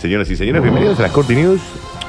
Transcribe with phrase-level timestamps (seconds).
[0.00, 1.60] Señoras y señores, bienvenidos a las Corti News.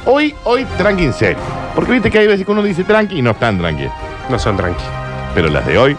[0.05, 1.39] Hoy, hoy, tranqui en serio.
[1.73, 3.85] Porque viste que hay veces que uno dice tranqui y no están tranqui.
[4.29, 4.83] No son tranqui.
[5.33, 5.97] Pero las de hoy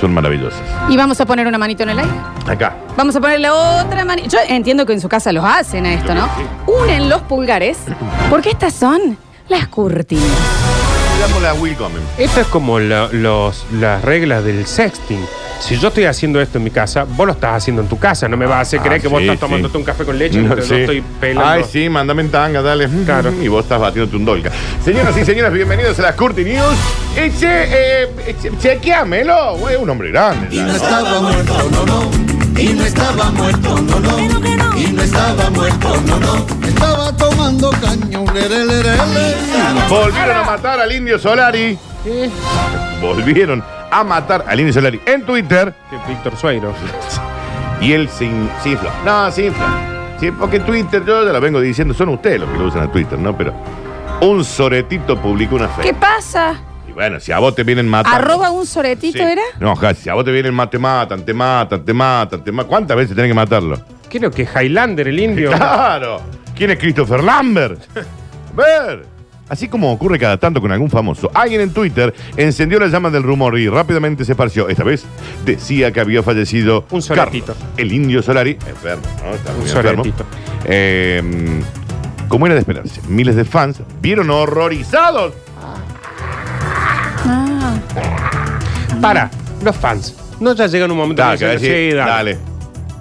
[0.00, 0.60] son maravillosas.
[0.88, 2.10] Y vamos a poner una manito en el aire.
[2.48, 2.74] Acá.
[2.96, 4.28] Vamos a poner la otra manito.
[4.28, 6.28] Yo entiendo que en su casa los hacen a esto, ¿no?
[6.66, 7.78] Unen los pulgares,
[8.28, 9.16] porque estas son
[9.48, 10.24] las cortinas.
[11.14, 11.94] Le damos la welcome.
[12.18, 15.24] Esto es como la- los, las reglas del sexting.
[15.60, 18.28] Si yo estoy haciendo esto en mi casa, vos lo estás haciendo en tu casa.
[18.28, 19.40] No me vas a hacer creer Ah, que vos sí, estás sí.
[19.40, 20.80] tomándote un café con leche No, mientras yo sí.
[20.82, 21.48] estoy pelando.
[21.50, 22.88] Ay, sí, mándame en tanga, dale.
[23.04, 23.32] Claro.
[23.42, 24.50] Y vos estás batiéndote un dolca.
[24.84, 26.74] Señoras y señores, bienvenidos a las Curti News.
[27.16, 28.08] Y che, eh,
[28.42, 30.54] che- chequeamelo, güey, un hombre grande.
[30.54, 32.10] Y no estaba muerto, no, no.
[32.60, 34.78] Y no estaba muerto, no, no.
[34.78, 36.46] Y no estaba muerto, no, no.
[36.68, 38.24] Estaba tomando caño.
[39.88, 41.78] Volvieron a matar al Indio Solari.
[43.00, 43.62] Volvieron
[43.98, 45.72] a matar al Indio Solari en Twitter.
[45.90, 46.72] Que Víctor Sueiro.
[47.80, 48.90] Y él se, in- se infla.
[49.04, 50.16] No, se infla.
[50.20, 52.92] Sí, porque Twitter, yo ya lo vengo diciendo, son ustedes los que lo usan a
[52.92, 53.36] Twitter, ¿no?
[53.36, 53.52] Pero
[54.20, 55.82] un soretito publicó una fe.
[55.82, 56.54] ¿Qué pasa?
[56.88, 58.16] Y bueno, si a vos te vienen matando.
[58.16, 59.24] ¿Arroba un soretito Sí.
[59.24, 59.42] era?
[59.58, 62.68] No, ja, si a vos te vienen mate, matan, te matan, te matan, te matan.
[62.68, 63.78] ¿Cuántas veces tenés que matarlo?
[64.08, 65.50] ¿Qué es lo que es Highlander, el indio?
[65.56, 66.20] ¡Claro!
[66.54, 67.80] ¿Quién es Christopher Lambert?
[67.96, 69.13] A ver.
[69.48, 73.22] Así como ocurre cada tanto con algún famoso, alguien en Twitter encendió la llama del
[73.22, 74.68] rumor y rápidamente se esparció.
[74.68, 75.04] Esta vez
[75.44, 77.54] decía que había fallecido Un soletito.
[77.54, 79.34] Carlos, el indio Solari, enfermo, ¿no?
[79.34, 80.02] Está muy Un enfermo.
[80.64, 81.22] Eh,
[82.28, 85.34] como era de esperarse, miles de fans vieron horrorizados.
[87.26, 87.76] Ah.
[89.00, 89.30] Para,
[89.62, 90.16] los fans.
[90.40, 92.34] No ya llegan un momento Dale, que que dicen, decir, sí, dale.
[92.34, 92.53] dale.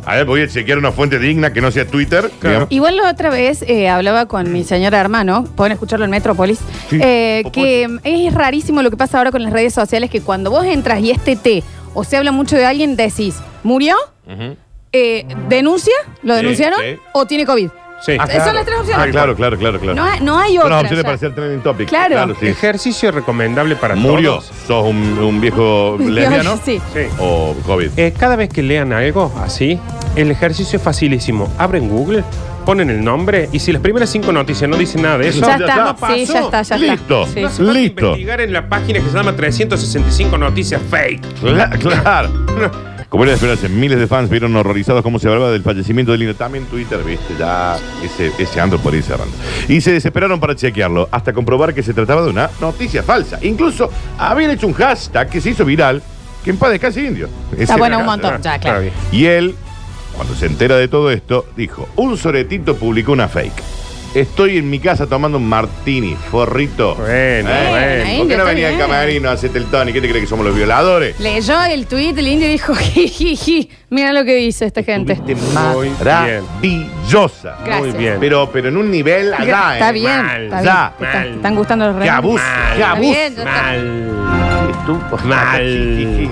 [0.05, 2.29] A ver, voy a chequear una fuente digna que no sea Twitter.
[2.41, 2.67] Digamos.
[2.71, 6.59] Igual la otra vez eh, hablaba con mi señora hermano, pueden escucharlo en Metrópolis,
[6.89, 10.21] Sí, eh, que mm, es rarísimo lo que pasa ahora con las redes sociales, que
[10.21, 13.95] cuando vos entras y este té o se habla mucho de alguien, decís, ¿murió?
[14.27, 14.57] Ujú.
[14.91, 15.93] Eh, ¿Denuncia?
[16.21, 16.79] ¿Lo Sí, denunciaron?
[16.81, 16.97] sí.
[17.13, 17.69] ¿O tiene COVID?
[18.05, 18.17] Sí.
[18.19, 19.05] Ah, Son las tres opciones.
[19.07, 19.95] Ah, claro, claro, claro, claro.
[19.95, 20.69] No, hay- no hay Son otra.
[20.75, 21.07] las opciones ya.
[21.07, 21.87] para ser trending topic.
[21.89, 22.35] Claro.
[22.39, 22.47] sí.
[22.47, 24.31] Ejercicio recomendable para Murió.
[24.39, 24.51] todos.
[24.67, 26.59] ¿Sos un, un viejo lesbiano?
[26.63, 26.81] Sí.
[26.93, 27.01] Sí.
[27.19, 27.89] ¿O COVID?
[27.97, 29.79] Eh, cada vez que lean algo así,
[30.15, 31.51] el ejercicio es facilísimo.
[31.57, 32.23] Abren Google,
[32.65, 35.57] ponen el nombre y si las primeras cinco noticias no dicen nada de eso, Ya
[35.57, 35.89] Ya está.
[35.91, 36.07] está.
[36.13, 37.21] Sí, ya está, ya Listo.
[37.23, 37.33] está.
[37.33, 37.41] Sí.
[37.41, 38.05] no hace falta Listo.
[38.05, 41.21] investigar en la página que se llama 365 noticias fake.
[41.41, 42.29] Cla- claro.
[43.13, 46.21] Como era de esperarse, miles de fans vieron horrorizados cómo se hablaba del fallecimiento del
[46.21, 46.33] niño.
[46.33, 49.31] También Twitter, viste, ya ese, ese ando por ir cerrando.
[49.67, 53.37] Y se desesperaron para chequearlo, hasta comprobar que se trataba de una noticia falsa.
[53.43, 56.01] Incluso habían hecho un hashtag que se hizo viral,
[56.43, 57.29] que en paz descanse indio.
[57.51, 58.41] Ese Está bueno un montón.
[58.41, 58.89] Ya, claro.
[59.11, 59.53] Y él,
[60.15, 63.82] cuando se entera de todo esto, dijo, un soretito publicó una fake.
[64.13, 66.93] Estoy en mi casa tomando un martini, forrito.
[66.95, 67.43] Bueno, ¿Eh?
[67.43, 68.19] bueno.
[68.19, 68.87] ¿Por qué no está venía el bien.
[68.87, 69.91] camarino a hacerte el Tony?
[69.91, 71.19] ¿Qué te crees que somos los violadores?
[71.19, 75.13] Leyó el tweet, el indio dijo, jijiji, mira lo que dice esta gente.
[75.13, 75.43] Estuviste
[75.73, 77.57] Muy maravillosa.
[77.65, 77.79] Gracias.
[77.79, 78.17] Muy bien.
[78.19, 79.93] Pero, pero en un nivel allá, está ¿eh?
[79.93, 80.99] bien, mal, está ya, bien.
[80.99, 81.35] Te están- mal.
[81.37, 82.23] están gustando los ¡Qué regalos.
[82.23, 82.43] abuso!
[82.43, 82.67] Mal.
[82.67, 83.09] ¡Qué Está abuso!
[83.09, 83.43] bien, está.
[83.45, 84.85] Mal.
[84.85, 85.97] Tú, Mal.
[85.97, 86.29] jijiji.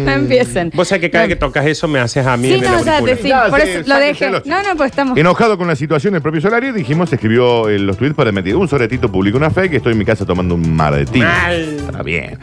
[0.04, 0.70] No empiecen.
[0.74, 2.70] Vos sabés que cada vez que tocas eso me haces a mí Sí, en el
[2.70, 3.04] no, ya auricular.
[3.16, 4.30] te sí, Ya, por sí, eso lo dejé.
[4.30, 5.18] No, no, pues estamos.
[5.18, 8.68] Enojado con la situación, el propio Solari, dijimos, escribió en los tweets para meter un
[8.68, 11.18] soretito publicó una fake, estoy en mi casa tomando un mar de.
[11.18, 11.76] Mal.
[11.80, 12.38] Está bien.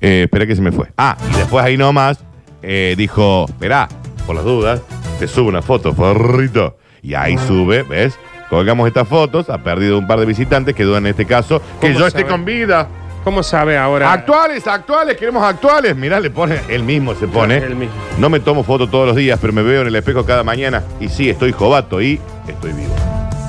[0.00, 0.86] Eh, espera que se me fue.
[0.96, 2.18] Ah, y después ahí nomás
[2.62, 3.88] eh, dijo, verá,
[4.26, 4.80] por las dudas,
[5.18, 6.78] te subo una foto, forrito.
[7.02, 8.14] Y ahí sube, ¿ves?
[8.48, 11.88] Colgamos estas fotos, ha perdido un par de visitantes que dudan en este caso, que
[11.88, 12.30] ¿Cómo yo esté sabe?
[12.30, 12.88] con vida.
[13.24, 14.12] ¿Cómo sabe ahora?
[14.12, 15.94] Actuales, actuales, queremos actuales.
[15.96, 17.56] Mirá, le pone, él mismo se pone.
[17.58, 17.94] Él mismo.
[18.18, 20.82] No me tomo foto todos los días, pero me veo en el espejo cada mañana.
[21.00, 22.92] Y sí, estoy jovato y estoy vivo.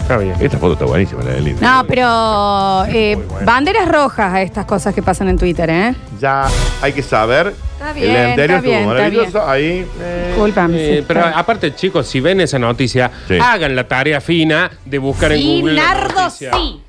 [0.02, 0.36] Está bien.
[0.40, 1.60] Esta foto está buenísima, la del.
[1.60, 5.96] No, pero eh, Muy banderas rojas a estas cosas que pasan en Twitter, ¿eh?
[6.20, 6.46] Ya
[6.82, 7.56] hay que saber.
[7.80, 9.50] Está bien, el anterior está bien, estuvo está maravilloso.
[9.50, 9.88] Ahí.
[10.02, 10.78] eh, Disculpame.
[11.00, 11.34] Eh, pero bien.
[11.36, 13.38] aparte, chicos, si ven esa noticia, Sí.
[13.42, 15.74] hagan la tarea fina de buscar en Sí, Google.
[15.76, 16.52] la Nardo, noticia.
[16.54, 16.82] sí.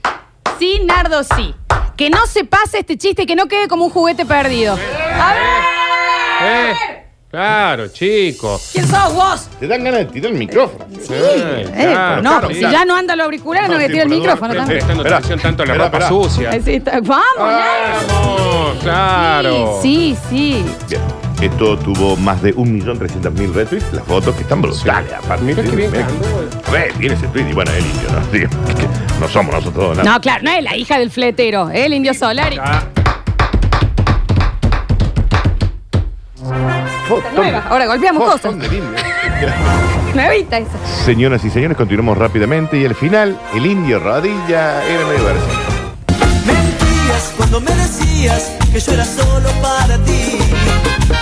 [0.59, 1.55] Sí, Nardo, sí.
[1.97, 4.75] Que no se pase este chiste, que no quede como un juguete perdido.
[4.75, 5.43] A ver.
[6.43, 6.75] Eh,
[7.31, 8.71] claro, chicos.
[8.73, 9.49] ¿Quién sos vos?
[9.61, 10.85] Te dan ganas de tirar el micrófono.
[10.91, 12.73] Ay, Eh, claro, no, claro, porque si claro.
[12.79, 14.79] ya no anda los auriculares, no, No, le sí, tira el por micrófono Estoy también.
[14.87, 16.51] prestando atención tanto a la ropa sucia.
[16.51, 17.01] Ahí sí está.
[17.01, 19.79] Vamos, Vamos, claro.
[19.81, 20.65] Sí, sí.
[20.89, 21.01] Bien.
[21.41, 23.93] Esto tuvo más de 1.300.000 retweets.
[23.93, 25.13] Las fotos que están brutales.
[25.13, 26.07] Aparte, Mira Sí, qué bien mira.
[26.07, 26.73] que anduvo.
[26.73, 27.49] Re, tiene ese tweet.
[27.51, 28.21] Y bueno, el indio, ¿no?
[28.33, 28.87] Digo, que
[29.21, 29.99] no somos nosotros.
[30.05, 32.59] No, claro, no es la hija del fletero, es el indio Solari.
[37.09, 37.65] Fotón- Nueva.
[37.69, 38.73] Ahora golpeamos fotón cosas.
[38.73, 38.85] indio.
[40.15, 40.71] Nuevita esa.
[41.05, 42.79] Señoras y señores, continuamos rápidamente.
[42.79, 45.57] Y al final, el indio rodilla era medio versión.
[46.47, 50.39] Mentías cuando me decías que yo era solo para ti.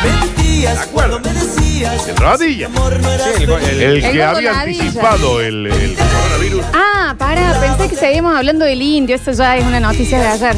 [0.04, 1.20] Mentías acuerdo.
[1.20, 2.08] cuando me decías.
[2.08, 2.66] El rodilla.
[2.66, 4.60] Amor no era Sí, el, el- El El que gordo había ladilla.
[4.82, 6.64] anticipado el, el coronavirus.
[6.74, 9.14] Ah, para, pensé que seguíamos hablando del indio.
[9.14, 10.56] Esto ya es una noticia de ayer.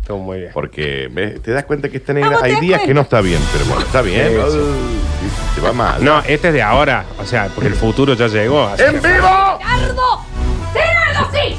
[0.00, 0.50] Estuvo muy bien.
[0.54, 1.42] Porque ¿ves?
[1.42, 2.28] te das cuenta que está negra.
[2.28, 4.28] Ah, ¿vos te Hay das días que no está bien, pero bueno, está bien.
[4.28, 4.58] Sí, sí.
[4.58, 6.04] Uy, Se va mal.
[6.04, 7.04] No, este es de ahora.
[7.18, 8.64] O sea, porque el futuro ya llegó.
[8.64, 9.58] así ¡En que- vivo!
[9.58, 10.24] ¡Gerardo!
[10.72, 11.56] ¡Gerardo, sí!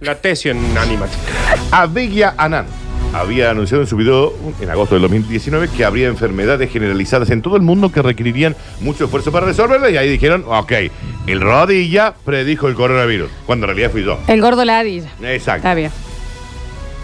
[0.00, 1.10] La tesio en Animat.
[1.70, 2.79] Abigya Anand
[3.12, 7.56] había anunciado en su video en agosto del 2019 que habría enfermedades generalizadas en todo
[7.56, 10.72] el mundo que requerirían mucho esfuerzo para resolverlas y ahí dijeron, ok,
[11.26, 14.18] el rodilla predijo el coronavirus, cuando en realidad fui yo.
[14.26, 15.10] El gordo ladilla.
[15.22, 15.58] Exacto.
[15.58, 15.90] Está bien.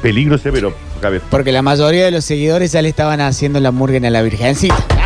[0.02, 1.22] Peligro severo, Javier.
[1.30, 5.05] Porque la mayoría de los seguidores ya le estaban haciendo la murga a la virgencita.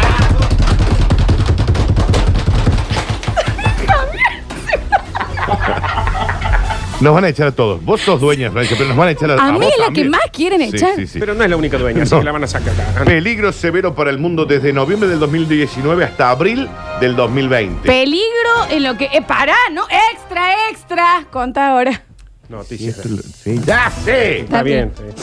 [7.00, 7.82] Nos van a echar a todos.
[7.82, 9.78] Vos sos dueña, Francia, pero nos van a echar a, A a mí vos es
[9.78, 10.06] la también.
[10.06, 10.96] que más quieren Sí, echar.
[10.96, 11.18] sí, sí.
[11.18, 12.20] Pero no es la única dueña, así No.
[12.20, 12.74] que la van a sacar.
[13.06, 16.68] Peligro severo para el mundo desde noviembre del 2019 hasta abril
[17.00, 17.86] del 2020.
[17.88, 18.26] Peligro
[18.70, 19.06] en lo que.
[19.06, 19.82] Eh, pará, ¿no?
[20.12, 21.24] Extra, extra.
[21.30, 22.02] Conta ahora.
[22.50, 23.00] Noticias.
[23.42, 24.40] Sí, ya sé.
[24.40, 24.92] Está bien.
[24.96, 25.22] sí.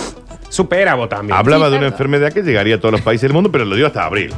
[0.50, 1.38] Supera vos también.
[1.38, 3.76] Hablaba Sí, de una enfermedad que llegaría a todos los países del mundo, pero lo
[3.76, 4.34] dio hasta abril.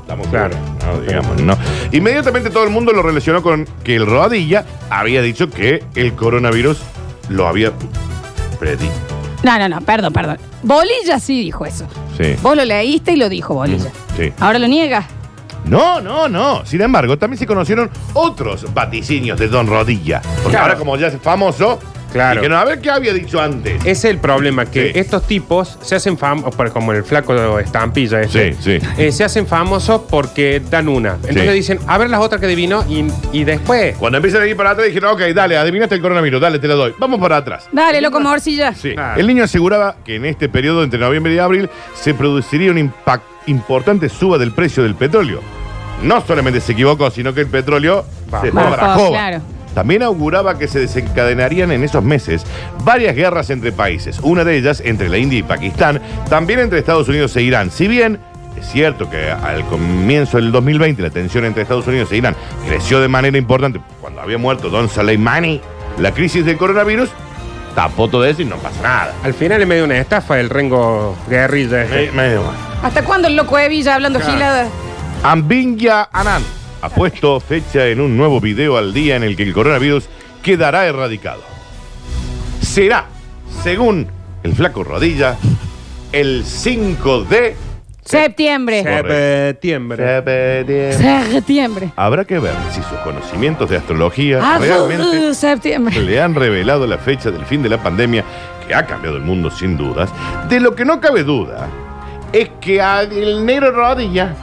[0.00, 0.50] Estamos Claro.
[0.50, 1.00] claros, ¿no?
[1.00, 1.56] Digamos, ¿no?
[1.92, 6.78] Inmediatamente todo el mundo lo relacionó con que el Rodilla había dicho que el coronavirus
[7.28, 7.72] lo había
[8.58, 8.92] predicho.
[9.42, 10.38] No, no, no, perdón, perdón.
[10.62, 11.86] Bolilla sí dijo eso.
[12.16, 12.34] Sí.
[12.42, 13.90] Vos lo leíste y lo dijo Bolilla.
[14.16, 14.32] Sí.
[14.40, 15.04] Ahora lo niega.
[15.66, 16.64] No, no, no.
[16.66, 20.20] Sin embargo, también se conocieron otros vaticinios de Don Rodilla.
[20.22, 20.64] Porque Claro.
[20.66, 21.78] ahora, como ya es famoso,
[22.14, 22.56] Claro.
[22.56, 23.74] a ver qué había dicho antes.
[23.80, 24.98] Ese es el problema, que Sí.
[24.98, 28.86] estos tipos se hacen famosos, como el flaco estampilla este, Sí, sí.
[28.96, 31.14] eh, se hacen famosos porque dan una.
[31.14, 31.54] Entonces Sí.
[31.54, 33.96] dicen, a ver las otras que adivino y, y después...
[33.98, 36.76] Cuando empiezan a ir para atrás, dijeron, ok, dale, adivinaste el coronavirus, dale, te lo
[36.76, 36.94] doy.
[36.98, 37.68] Vamos para atrás.
[37.72, 38.72] Dale, loco morcilla.
[38.74, 38.94] Sí.
[38.96, 39.14] Ah.
[39.16, 43.22] El niño aseguraba que en este periodo entre noviembre y abril se produciría un impact-
[43.46, 45.40] importante suba del precio del petróleo.
[46.02, 48.44] No solamente se equivocó, sino que el petróleo Bajó.
[48.46, 49.08] se fue Bajó, para Joba.
[49.10, 49.42] claro.
[49.74, 52.44] También auguraba que se desencadenarían en esos meses
[52.84, 56.00] varias guerras entre países, una de ellas entre la India y Pakistán,
[56.30, 57.70] también entre Estados Unidos e Irán.
[57.70, 58.20] Si bien
[58.56, 62.36] es cierto que al comienzo del 2020 la tensión entre Estados Unidos e Irán
[62.68, 65.60] creció de manera importante cuando había muerto Don Soleimani,
[65.98, 67.10] la crisis del coronavirus
[67.74, 69.14] tapó todo eso y no pasa nada.
[69.24, 71.82] Al final es medio una estafa el rengo guerrilla.
[71.82, 72.12] este.
[72.12, 72.54] Me- medio mal.
[72.84, 74.32] ¿Hasta cuándo el loco Evilla hablando Claro.
[74.34, 74.68] giladas?
[75.24, 76.44] Ambinya Anand
[76.84, 80.04] ha puesto fecha en un nuevo video al día en el que el coronavirus
[80.42, 81.40] quedará erradicado.
[82.60, 83.06] Será,
[83.62, 84.06] según
[84.42, 85.38] el flaco Rodilla,
[86.12, 87.56] el 5 de
[88.04, 88.82] Septiembre.
[88.82, 90.22] Septiembre.
[91.32, 91.90] Septiembre.
[91.96, 95.98] Habrá que ver si sus conocimientos de astrología Ah, realmente uh, septiembre.
[95.98, 98.22] le han revelado la fecha del fin de la pandemia
[98.68, 100.10] que ha cambiado el mundo sin dudas.
[100.50, 101.66] De lo que no cabe duda
[102.34, 104.34] es que a- el negro Rodilla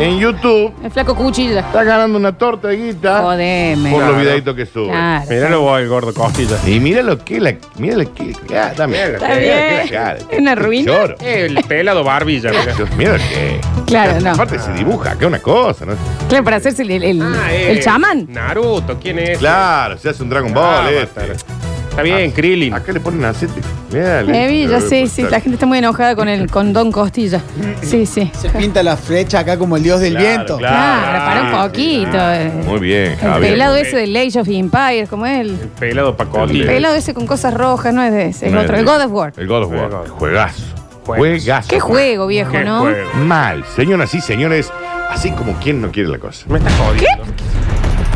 [0.00, 1.60] en YouTube El flaco cuchilla.
[1.60, 3.90] está ganando una torta de guita Jodeme.
[3.90, 4.22] por los Claro.
[4.24, 4.88] videitos que sube.
[4.90, 5.24] Claro.
[5.30, 6.56] Míralo vos, el gordo costilla.
[6.66, 7.54] Y mira lo que la.
[7.78, 8.34] Mira lo que.
[8.56, 9.02] Ah, dame.
[9.02, 9.58] Está Mira bien.
[9.58, 10.18] que la cara.
[10.30, 10.92] Es una ruina.
[10.92, 11.14] Lloro.
[11.20, 12.50] El pelado barbilla.
[12.50, 12.74] mira.
[12.74, 13.60] Dios, Mira lo que.
[13.86, 14.30] Claro, no.
[14.32, 15.94] Aparte se dibuja acá una cosa, ¿no?
[16.28, 18.26] Claro, para hacerse el, el, Ah, el eh, chamán.
[18.28, 19.38] Naruto, ¿quién es?
[19.38, 20.86] Claro, se hace un Dragon Ball.
[20.86, 21.67] Ah, este.
[21.98, 22.72] Está bien, Krillin.
[22.74, 23.60] Acá le ponen aceite.
[23.92, 25.22] Mira, Evilla, sí, sí.
[25.22, 27.40] La gente está muy enojada con el con Don Costilla.
[27.82, 28.30] Sí, sí.
[28.40, 30.56] Se pinta la flecha acá como el dios del Claro, viento.
[30.58, 30.76] claro.
[30.76, 32.16] Claro, para un poquito.
[32.16, 32.52] eh.
[32.64, 33.52] Muy bien, El Javier.
[33.52, 35.58] pelado ese del Age of Empires, como él.
[35.60, 36.66] El pelado El pacotilla.
[36.66, 38.76] pelado ese con cosas rojas, no es de ese, es No, otro.
[38.76, 39.32] El God of War.
[39.36, 39.78] El God of War.
[39.84, 40.18] El God of War.
[40.18, 40.62] Juegazo.
[41.04, 41.68] Juegazo.
[41.68, 42.80] Qué juego, viejo, Qué ¿no?
[42.82, 43.10] juego.
[43.24, 43.64] Mal.
[43.74, 44.70] Señoras y señores,
[45.10, 46.44] así como quien no quiere la cosa.
[46.48, 47.24] Me estás jodiendo.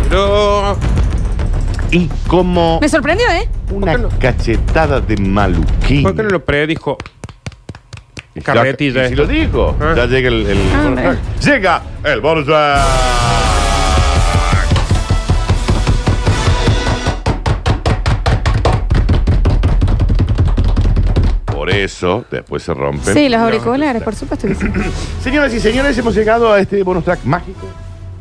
[0.09, 0.77] Pero.
[1.91, 3.49] Y como Me sorprendió, ¿eh?
[3.73, 6.03] Una cachetada de maluquín.
[6.03, 6.99] ¿Por qué no lo predijo?
[8.35, 9.93] Ya- Carretilla y Si lo dijo, Ah.
[9.97, 11.19] ya llega el, el Ah, bonus track.
[11.45, 12.83] Llega el bonus track.
[21.47, 23.15] Por eso, después se rompen.
[23.15, 24.67] Sí, los auriculares, por supuesto que sí.
[25.23, 27.67] Señoras y señores, hemos llegado a este bonus track mágico,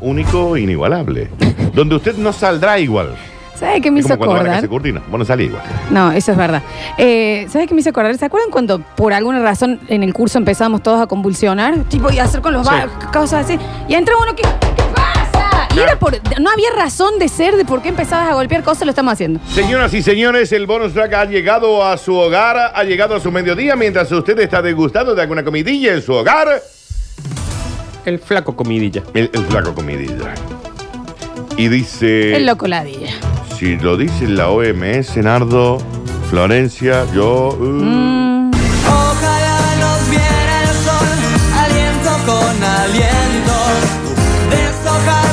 [0.00, 1.28] único, inigualable.
[1.74, 3.16] donde usted no saldrá igual.
[3.62, 4.62] ¿Sabes qué me Es hizo como cuando va a la casa acordar?
[4.62, 5.00] de Curtino.
[5.10, 5.62] Vos no salís igual.
[5.90, 6.62] No, eso es verdad.
[6.98, 8.16] Eh, ¿Sabes qué me hizo acordar?
[8.18, 11.76] ¿Se acuerdan cuando por alguna razón en el curso empezamos todos a convulsionar?
[11.84, 12.72] Tipo, y a hacer con los Sí.
[12.74, 13.58] ba- cosas así.
[13.88, 14.42] Y entra uno que.
[14.42, 15.68] ¿Qué pasa?
[15.76, 16.14] Y era por.
[16.40, 19.38] No había razón de ser de por qué empezabas a golpear cosas, lo estamos haciendo.
[19.48, 23.30] Señoras y señores, el bonus track ha llegado a su hogar, ha llegado a su
[23.30, 26.60] mediodía mientras usted está degustando de alguna comidilla en su hogar.
[28.04, 29.04] El flaco comidilla.
[29.14, 30.34] El, el flaco comidilla.
[31.56, 33.12] Y dice, El loco ladilla
[33.62, 35.78] si lo dice la OMS, Nardo,
[36.28, 37.50] Florencia, yo...
[37.50, 38.50] Uh.
[38.88, 41.06] Ojalá nos viera el sol,
[41.60, 43.54] aliento con aliento,
[44.50, 45.30] deshojar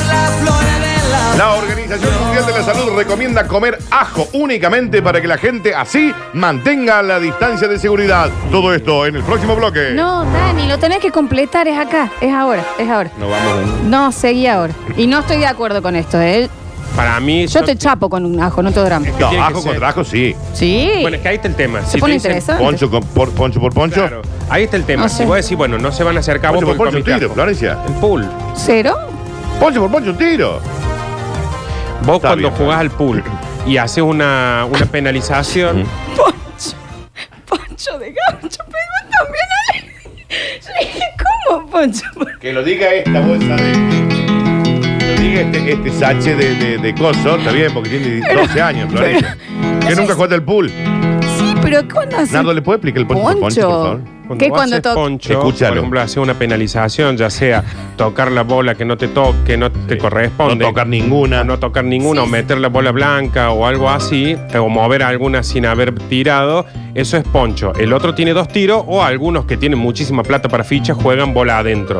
[0.78, 1.36] de la...
[1.36, 6.14] La Organización Mundial de la Salud recomienda comer ajo únicamente para que la gente así
[6.32, 8.30] mantenga la distancia de seguridad.
[8.52, 9.90] Todo esto en el próximo bloque.
[9.92, 13.10] No, Dani, lo tenés que completar, es acá, es ahora, es ahora.
[13.18, 13.82] No vamos.
[13.86, 14.72] No, seguí ahora.
[14.96, 16.48] Y no estoy de acuerdo con esto, ¿eh?
[16.96, 17.42] Para mí.
[17.46, 19.06] Yo son- te chapo con un ajo, no te drama.
[19.06, 20.34] Es que No, tiene que ajo ser- contra ajo sí.
[20.52, 20.90] Sí.
[21.02, 21.82] Bueno, es que ahí está el tema.
[21.84, 22.64] Se Si pone te dicen- interesante.
[22.64, 24.00] Poncho, con- por, poncho por poncho.
[24.00, 25.04] Claro, ahí está el tema.
[25.04, 25.24] No Si sé.
[25.26, 27.02] vos decís, bueno, no se van a acercar a vos Poncho por porque poncho un
[27.04, 27.34] comiste tiro, ajo.
[27.34, 27.78] Florencia.
[27.86, 28.28] El pool.
[28.56, 28.96] ¿Cero?
[29.60, 30.60] Poncho por poncho un tiro.
[32.02, 33.22] Vos Está cuando bien, jugás al pool
[33.66, 35.84] y haces una, una penalización,
[36.16, 36.76] Poncho.
[37.46, 40.60] Poncho de gaucho, pegó también ahí.
[40.60, 41.04] Yo dije,
[41.48, 42.04] ¿Cómo, Poncho?
[42.40, 44.19] Que lo diga esta bolsa de.
[45.40, 49.36] Este, este sache de, de, de coso, está bien, porque tiene 12 años, Florencia.
[49.88, 50.70] Que nunca juega al pool.
[51.38, 52.32] Sí, pero ¿cuándo hace?
[52.34, 54.00] Nardo, ¿le puede explicar el poncho, por favor?
[54.30, 54.94] Cuando ¿Qué vos cuando haces toca?
[54.94, 55.70] poncho, Escúchalo.
[55.70, 57.64] por ejemplo, haces una penalización, ya sea
[57.96, 60.54] tocar la bola que no te toque, no te corresponde.
[60.64, 61.40] No tocar ninguna.
[61.40, 65.02] o no tocar ninguna, Sí, o meter la bola blanca o algo así, o mover
[65.02, 67.72] alguna sin haber tirado, eso es poncho.
[67.74, 71.58] El otro tiene dos tiros, o algunos que tienen muchísima plata para fichas juegan bola
[71.58, 71.98] adentro.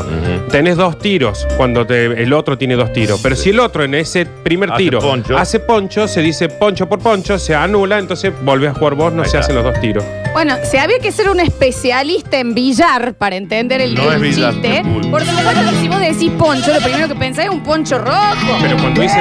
[0.52, 3.18] Tenés dos tiros cuando te- el otro tiene dos tiros.
[3.20, 5.37] Pero si el otro en ese primer Hace tiro poncho.
[5.37, 9.22] hace poncho, se dice poncho por poncho, se anula, entonces volvés a jugar vos, no
[9.22, 9.40] Ahí se está.
[9.40, 10.04] hacen los dos tiros.
[10.32, 14.37] Bueno, si había que ser un especialista en billar para entender el, No el es
[14.37, 15.10] billar, chiste, es pool.
[15.10, 17.99] porque me acuerdo que si vos decís poncho, lo primero que pensás es un poncho
[17.99, 18.58] rojo.
[18.60, 19.20] Pero cuando dice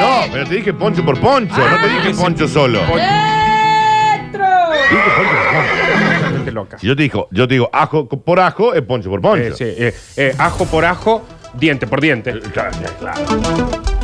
[0.00, 2.80] No, pero te dije poncho por poncho, no te dije ese- poncho solo.
[2.80, 3.06] poncho, Dije
[5.16, 6.36] poncho por poncho.
[6.36, 6.78] gente loca.
[6.78, 9.42] Si yo te digo, yo te digo ajo por ajo, es poncho por poncho.
[9.48, 12.32] Eh, sí, eh, eh, ajo por ajo, diente por diente.
[12.52, 13.20] Claro, claro.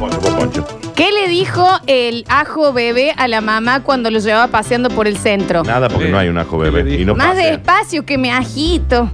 [0.02, 0.66] Poncho por poncho.
[0.97, 5.16] ¿Qué le dijo el ajo bebé a la mamá cuando lo llevaba paseando por el
[5.16, 5.62] centro?
[5.62, 6.11] Nada porque Sí.
[6.12, 6.90] no hay un ajo ¿Qué le bebé.
[6.90, 7.02] dijo?
[7.02, 9.09] Y no Más despacio que me agito.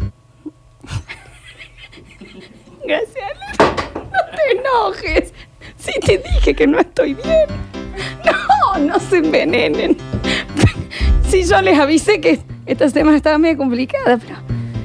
[2.87, 3.28] Gracias.
[3.59, 5.35] No te enojes.
[5.76, 7.47] Sí te dije que no estoy bien.
[8.25, 9.97] No, no se envenenen.
[11.28, 14.37] Sí, yo les avisé que esta semana estaba medio complicada, pero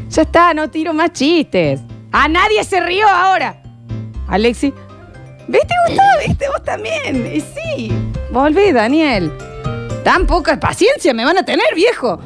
[0.10, 1.80] ya está, no tiro más chistes.
[2.12, 3.62] A nadie se rió ahora.
[4.28, 4.74] Alexi,
[5.48, 6.10] ¿viste Gustavo?
[6.28, 7.32] ¿Viste vos también?
[7.34, 7.92] Y sí,
[8.32, 9.32] volví, Daniel.
[10.04, 12.20] Tan poca paciencia me van a tener, viejo.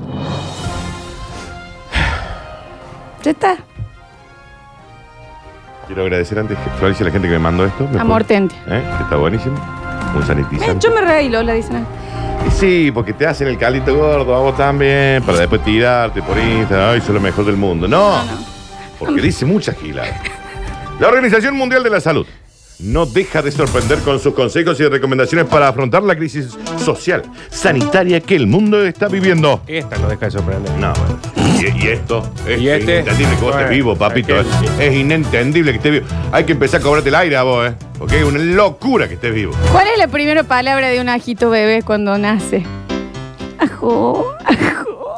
[3.23, 3.57] Ya está.
[5.87, 7.87] Quiero agradecer antes, que- Florencia, a la gente que me mandó esto.
[7.91, 8.55] ¿Me Amor puede- tente.
[8.67, 8.83] ¿Eh?
[8.97, 9.55] Que está buenísimo.
[10.15, 10.87] Un sanitizante.
[10.87, 11.85] yo me reí, Lola, dicen.
[12.47, 16.37] Y Sí, porque te hacen el calito gordo, a vos también, para después tirarte por
[16.37, 17.87] Instagram, ay, soy lo mejor del mundo.
[17.87, 18.21] No,
[18.99, 20.21] porque dice mucha gilada.
[20.99, 22.25] La Organización Mundial de la Salud
[22.79, 28.19] no deja de sorprender con sus consejos y recomendaciones para afrontar la crisis social, sanitaria
[28.19, 29.61] que el mundo está viviendo.
[29.67, 30.71] Esta no deja de sorprender.
[30.73, 31.19] No, bueno.
[31.35, 34.39] Y, y esto es Y este, inentendible que vos estés vivo, papito.
[34.39, 34.47] Es,
[34.79, 36.05] es inentendible que estés vivo.
[36.31, 37.73] Hay que empezar a cobrarte el aire a vos, ¿eh?
[37.97, 39.53] Porque es una locura que estés vivo.
[39.71, 42.63] ¿Cuál es la primera palabra de un ajito bebé cuando nace?
[43.57, 45.15] Ajo, ajo.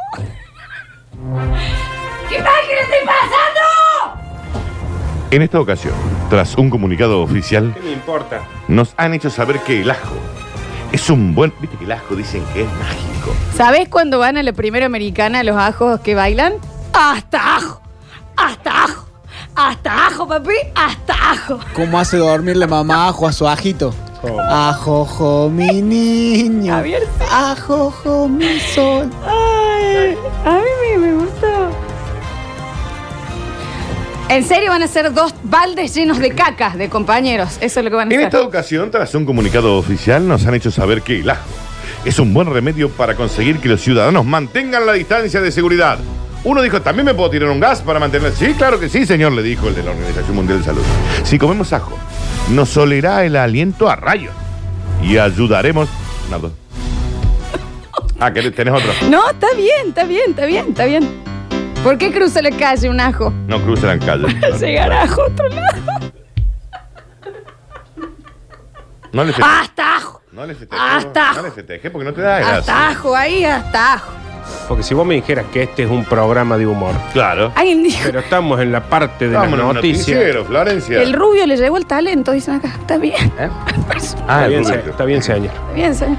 [2.29, 3.38] ¿Qué tal que estoy pasando?
[5.31, 5.93] En esta ocasión,
[6.29, 8.41] tras un comunicado oficial, ¿Qué me importa?
[8.67, 10.15] nos han hecho saber que el ajo
[10.91, 11.53] es un buen.
[11.61, 13.35] Viste que el ajo dicen que es mágico.
[13.55, 16.53] ¿Sabes cuándo van a la primera americana los ajos que bailan?
[16.93, 17.79] Hasta ajo,
[18.35, 19.05] hasta ajo,
[19.55, 21.59] hasta ajo, papi, hasta ajo.
[21.75, 23.93] ¿Cómo hace dormir la mamá ajo a su ajito?
[24.21, 24.41] ¿Cómo?
[24.41, 26.73] Ajojo, mi niño.
[26.73, 27.25] Javier, sí.
[27.31, 29.09] Ajojo, mi sol.
[29.27, 30.78] Ay, a mí
[34.29, 37.57] En serio van a ser dos baldes llenos de cacas de compañeros.
[37.61, 38.27] Eso es lo que van a En hacer.
[38.35, 41.41] esta ocasión, tras un comunicado oficial, nos han hecho saber que el ajo
[42.05, 45.97] es un buen remedio para conseguir que los ciudadanos mantengan la distancia de seguridad.
[46.43, 48.31] Uno dijo, ¿también me puedo tirar un gas para mantener?
[48.33, 50.83] Sí, claro que sí, señor, le dijo el de la Organización Mundial de Salud.
[51.23, 51.97] Si comemos ajo,
[52.51, 54.31] nos olerá el aliento a rayos
[55.03, 55.89] y ayudaremos.
[56.29, 56.51] Nardo.
[58.19, 58.91] Ah, ¿querés- ¿tenés otro?
[59.09, 61.28] No, está bien, está bien, está bien, está bien.
[61.83, 63.31] ¿Por qué cruza la calle un ajo?
[63.47, 64.27] No cruza la calle.
[64.59, 66.11] Llegar a ajo a otro lado.
[69.11, 69.49] No le festeje.
[69.61, 70.21] Hasta ajo.
[70.31, 70.81] No le festeje.
[70.81, 72.59] Hasta No le festeje porque no te da gas.
[72.59, 74.11] Hasta ajo ahí, hasta ajo.
[74.67, 77.51] Porque si vos me dijeras que este es un programa de humor, Claro.
[77.55, 80.07] Alguien dijo, pero estamos en la parte de en las un noticias.
[80.07, 81.01] noticiero, Florencia.
[81.01, 82.67] el rubio le llegó el talento, dicen acá.
[82.79, 83.31] Está bien.
[83.39, 83.49] ¿Eh?
[83.95, 84.91] Está Ah, Está el bien, se- rubio.
[84.91, 85.51] está bien, señor.
[85.73, 86.17] bien, señor.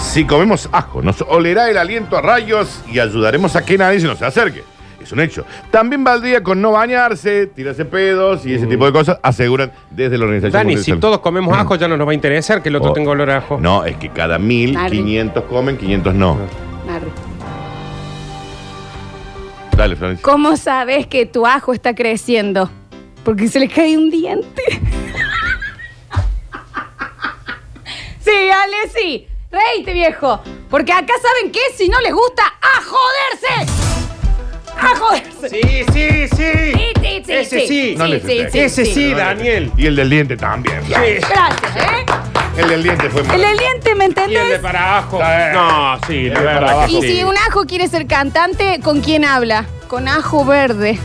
[0.00, 4.06] Si comemos ajo, nos olerá el aliento a rayos y ayudaremos a que nadie se
[4.06, 4.64] nos acerque.
[5.02, 5.44] Es un hecho.
[5.70, 10.24] También valdría con no bañarse, tirarse pedos y ese tipo de cosas, aseguran desde la
[10.24, 12.76] Organización Dani, Mundial si todos comemos ajo, ya no nos va a interesar que el
[12.76, 12.94] otro Oh.
[12.94, 13.58] tenga olor a ajo.
[13.60, 14.98] No, es que cada mil, Nardi.
[14.98, 16.38] 500 comen, 500 no.
[19.76, 20.22] Dale, Florencia.
[20.22, 22.70] ¿Cómo sabes que tu ajo está creciendo?
[23.24, 24.62] Porque se le cae un diente.
[28.24, 29.26] Sí, Ale, sí.
[29.50, 30.40] Reíte, viejo.
[30.70, 34.01] Porque acá saben qué, si no les gusta, ¡a joderse!
[34.78, 35.48] ¡A joderse!
[35.48, 35.60] Sí,
[35.92, 36.72] sí, sí.
[36.72, 37.94] Sí, sí, sí, Ese sí.
[37.96, 38.52] No le sí, festejes.
[38.74, 39.72] sí, Ese sí, No Daniel.
[39.76, 40.80] Y el del diente también.
[40.84, 40.90] Sí.
[40.92, 42.06] Gracias, ¿eh?
[42.56, 44.58] El del diente fue El del diente, ¿me Y el de entendés?
[44.60, 45.18] para abajo.
[45.18, 45.54] Sí.
[45.54, 46.88] No, sí, El la de para verdad abajo.
[46.90, 47.08] Y sí.
[47.16, 49.64] si un ajo quiere ser cantante, ¿con quién habla?
[49.88, 50.98] Con ajo verde.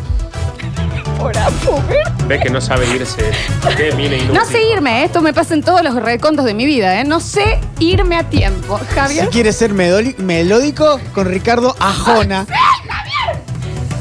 [1.17, 2.03] Por ajo verde.
[2.27, 3.31] Ve que no sabe irse.
[3.77, 4.33] Qué mina inútil.
[4.33, 5.05] No sé irme, ¿eh?
[5.05, 7.05] esto me pasa en todos los recontos de mi vida, ¿eh?
[7.05, 8.77] No sé irme a tiempo.
[8.79, 9.29] Si Javier.
[9.29, 12.45] quieres ser medoli- melódico, con Ricardo Ajona.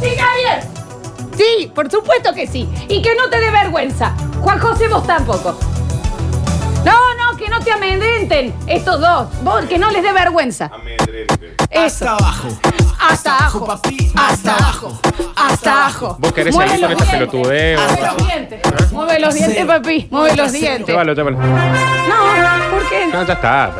[0.02, 0.62] Sí, Javier.
[1.36, 2.68] Sí, por supuesto que sí.
[2.88, 4.12] Y que no te dé vergüenza.
[4.40, 5.58] Juan José, vos tampoco.
[6.84, 9.28] No, no, que no te amedrenten estos dos.
[9.42, 10.70] Vos, que no les dé vergüenza.
[11.70, 12.08] Eso.
[12.08, 12.48] abajo.
[12.98, 13.66] Hasta abajo.
[13.66, 14.98] papi, Hasta abajo.
[15.36, 16.16] Hasta abajo.
[16.18, 17.30] ¿Vos querés Mueve seguir con los esta dientes.
[17.32, 17.80] pelotudeo?
[17.80, 18.92] Mueve los dientes.
[18.92, 20.08] Mueve los dientes, papi.
[20.10, 20.86] Mueve los dientes.
[20.86, 21.38] Llévalo, llévalo.
[21.38, 23.06] No, ¿por qué?
[23.12, 23.72] No, ya está.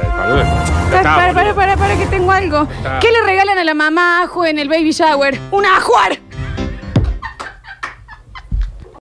[0.90, 2.66] Para, para, para, para, que tengo algo.
[3.00, 5.38] ¿Qué le regalan a la mamá ajo en el baby shower?
[5.50, 6.25] ¡Un ajuar!